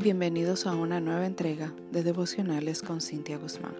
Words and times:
Bienvenidos 0.00 0.64
a 0.68 0.76
una 0.76 1.00
nueva 1.00 1.26
entrega 1.26 1.74
de 1.90 2.04
devocionales 2.04 2.82
con 2.82 3.00
Cintia 3.00 3.36
Guzmán. 3.36 3.74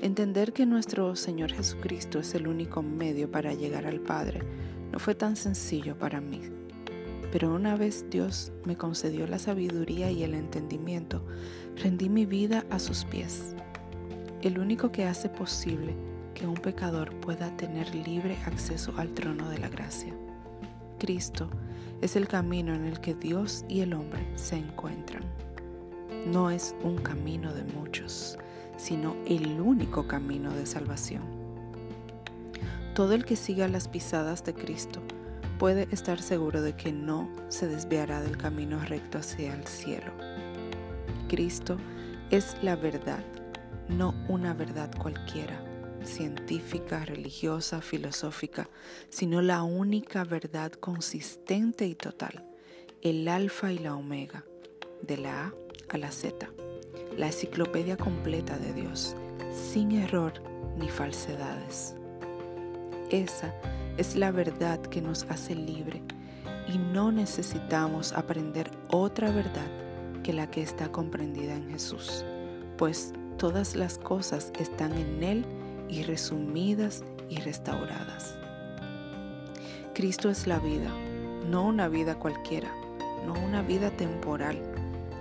Entender 0.00 0.54
que 0.54 0.64
nuestro 0.64 1.14
Señor 1.14 1.52
Jesucristo 1.52 2.20
es 2.20 2.34
el 2.34 2.48
único 2.48 2.82
medio 2.82 3.30
para 3.30 3.52
llegar 3.52 3.84
al 3.84 4.00
Padre 4.00 4.40
no 4.90 4.98
fue 4.98 5.14
tan 5.14 5.36
sencillo 5.36 5.98
para 5.98 6.22
mí. 6.22 6.40
Pero 7.30 7.54
una 7.54 7.76
vez 7.76 8.06
Dios 8.08 8.50
me 8.64 8.78
concedió 8.78 9.26
la 9.26 9.38
sabiduría 9.38 10.10
y 10.10 10.22
el 10.22 10.32
entendimiento, 10.32 11.22
rendí 11.76 12.08
mi 12.08 12.24
vida 12.24 12.64
a 12.70 12.78
sus 12.78 13.04
pies. 13.04 13.54
El 14.40 14.58
único 14.58 14.90
que 14.90 15.04
hace 15.04 15.28
posible 15.28 15.94
que 16.32 16.46
un 16.46 16.54
pecador 16.54 17.14
pueda 17.20 17.54
tener 17.58 17.94
libre 17.94 18.38
acceso 18.46 18.94
al 18.96 19.12
trono 19.12 19.50
de 19.50 19.58
la 19.58 19.68
gracia. 19.68 20.14
Cristo 21.00 21.48
es 22.02 22.14
el 22.14 22.28
camino 22.28 22.74
en 22.74 22.84
el 22.84 23.00
que 23.00 23.14
Dios 23.14 23.64
y 23.68 23.80
el 23.80 23.94
hombre 23.94 24.20
se 24.36 24.56
encuentran. 24.56 25.24
No 26.26 26.50
es 26.50 26.76
un 26.84 26.98
camino 26.98 27.54
de 27.54 27.64
muchos, 27.64 28.38
sino 28.76 29.16
el 29.26 29.60
único 29.60 30.06
camino 30.06 30.52
de 30.52 30.66
salvación. 30.66 31.22
Todo 32.94 33.14
el 33.14 33.24
que 33.24 33.34
siga 33.34 33.66
las 33.66 33.88
pisadas 33.88 34.44
de 34.44 34.52
Cristo 34.52 35.00
puede 35.58 35.88
estar 35.90 36.20
seguro 36.20 36.60
de 36.60 36.76
que 36.76 36.92
no 36.92 37.30
se 37.48 37.66
desviará 37.66 38.20
del 38.20 38.36
camino 38.36 38.78
recto 38.84 39.18
hacia 39.18 39.54
el 39.54 39.66
cielo. 39.66 40.12
Cristo 41.28 41.78
es 42.30 42.56
la 42.62 42.76
verdad, 42.76 43.24
no 43.88 44.14
una 44.28 44.52
verdad 44.52 44.90
cualquiera 45.00 45.69
científica, 46.04 47.04
religiosa, 47.04 47.80
filosófica, 47.80 48.68
sino 49.08 49.42
la 49.42 49.62
única 49.62 50.24
verdad 50.24 50.72
consistente 50.72 51.86
y 51.86 51.94
total, 51.94 52.44
el 53.02 53.28
alfa 53.28 53.72
y 53.72 53.78
la 53.78 53.94
omega, 53.94 54.44
de 55.02 55.16
la 55.16 55.46
A 55.46 55.54
a 55.88 55.98
la 55.98 56.12
Z, 56.12 56.50
la 57.16 57.26
enciclopedia 57.26 57.96
completa 57.96 58.56
de 58.58 58.72
Dios, 58.72 59.16
sin 59.52 59.92
error 59.92 60.32
ni 60.76 60.88
falsedades. 60.88 61.94
Esa 63.10 63.54
es 63.96 64.14
la 64.16 64.30
verdad 64.30 64.80
que 64.80 65.00
nos 65.00 65.24
hace 65.24 65.54
libre 65.54 66.02
y 66.72 66.78
no 66.78 67.10
necesitamos 67.10 68.12
aprender 68.12 68.70
otra 68.88 69.30
verdad 69.30 69.66
que 70.22 70.32
la 70.32 70.50
que 70.50 70.62
está 70.62 70.92
comprendida 70.92 71.54
en 71.54 71.70
Jesús, 71.70 72.24
pues 72.76 73.12
todas 73.36 73.74
las 73.74 73.98
cosas 73.98 74.52
están 74.58 74.92
en 74.92 75.22
Él 75.24 75.44
y 75.90 76.02
resumidas 76.02 77.04
y 77.28 77.36
restauradas. 77.40 78.36
Cristo 79.94 80.30
es 80.30 80.46
la 80.46 80.58
vida, 80.58 80.90
no 81.48 81.66
una 81.66 81.88
vida 81.88 82.18
cualquiera, 82.18 82.72
no 83.26 83.34
una 83.34 83.62
vida 83.62 83.90
temporal, 83.90 84.56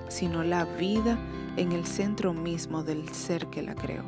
sino 0.08 0.44
la 0.44 0.66
vida 0.66 1.18
en 1.58 1.72
el 1.72 1.86
centro 1.86 2.34
mismo 2.34 2.84
del 2.84 3.10
ser 3.10 3.48
que 3.48 3.62
la 3.62 3.76
creó. 3.76 4.04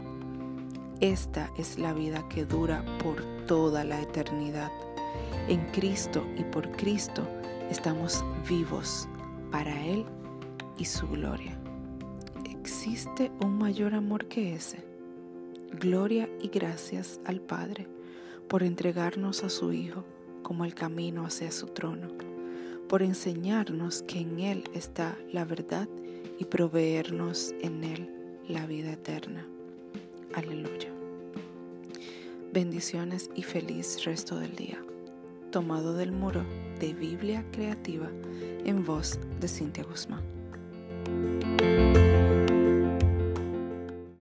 Esta 0.99 1.49
es 1.57 1.79
la 1.79 1.93
vida 1.93 2.27
que 2.29 2.45
dura 2.45 2.85
por 3.03 3.23
toda 3.47 3.83
la 3.83 3.99
eternidad. 3.99 4.71
En 5.47 5.65
Cristo 5.71 6.23
y 6.37 6.43
por 6.43 6.71
Cristo 6.73 7.27
estamos 7.69 8.23
vivos 8.47 9.07
para 9.51 9.83
Él 9.83 10.05
y 10.77 10.85
su 10.85 11.07
gloria. 11.07 11.57
¿Existe 12.49 13.31
un 13.43 13.57
mayor 13.57 13.95
amor 13.95 14.27
que 14.27 14.53
ese? 14.53 14.90
Gloria 15.79 16.29
y 16.41 16.49
gracias 16.49 17.19
al 17.25 17.39
Padre 17.39 17.87
por 18.47 18.61
entregarnos 18.61 19.43
a 19.43 19.49
su 19.49 19.71
Hijo 19.71 20.03
como 20.43 20.65
el 20.65 20.75
camino 20.75 21.25
hacia 21.25 21.51
su 21.51 21.67
trono, 21.67 22.09
por 22.89 23.01
enseñarnos 23.01 24.03
que 24.03 24.19
en 24.19 24.39
Él 24.39 24.63
está 24.73 25.17
la 25.31 25.45
verdad 25.45 25.87
y 26.37 26.45
proveernos 26.45 27.55
en 27.61 27.83
Él 27.83 28.09
la 28.47 28.65
vida 28.65 28.91
eterna. 28.91 29.47
Aleluya. 30.33 30.89
Bendiciones 32.51 33.29
y 33.33 33.43
feliz 33.43 34.03
resto 34.03 34.37
del 34.37 34.55
día. 34.55 34.83
Tomado 35.51 35.93
del 35.93 36.11
muro 36.11 36.43
de 36.79 36.93
Biblia 36.93 37.45
Creativa 37.51 38.09
en 38.65 38.83
voz 38.83 39.19
de 39.39 39.47
Cintia 39.47 39.85
Guzmán. 39.85 40.21